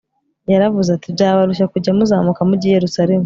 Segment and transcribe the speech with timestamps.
[0.51, 3.19] Yaravuze ati Byabarushya kujya muzamuka mujya i Yerusalemu